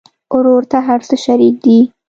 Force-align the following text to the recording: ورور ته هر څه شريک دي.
ورور 0.35 0.63
ته 0.71 0.77
هر 0.87 0.99
څه 1.09 1.15
شريک 1.25 1.55
دي. 1.65 1.77